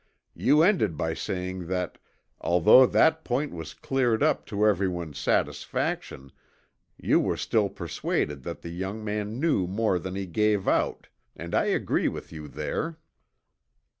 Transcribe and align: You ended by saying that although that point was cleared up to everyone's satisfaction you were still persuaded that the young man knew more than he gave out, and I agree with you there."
You 0.33 0.63
ended 0.63 0.97
by 0.97 1.13
saying 1.13 1.67
that 1.67 1.99
although 2.39 2.87
that 2.87 3.23
point 3.23 3.53
was 3.53 3.75
cleared 3.75 4.23
up 4.23 4.47
to 4.47 4.65
everyone's 4.65 5.19
satisfaction 5.19 6.31
you 6.97 7.19
were 7.19 7.37
still 7.37 7.69
persuaded 7.69 8.41
that 8.41 8.63
the 8.63 8.69
young 8.69 9.05
man 9.05 9.39
knew 9.39 9.67
more 9.67 9.99
than 9.99 10.15
he 10.15 10.25
gave 10.25 10.67
out, 10.67 11.07
and 11.35 11.53
I 11.53 11.65
agree 11.65 12.07
with 12.07 12.31
you 12.31 12.47
there." 12.47 12.97